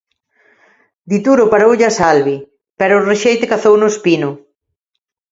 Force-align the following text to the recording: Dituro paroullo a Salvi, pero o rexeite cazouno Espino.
Dituro 1.11 1.43
paroullo 1.51 1.85
a 1.89 1.95
Salvi, 1.99 2.37
pero 2.79 2.93
o 2.95 3.05
rexeite 3.11 3.49
cazouno 3.51 3.85
Espino. 3.93 4.29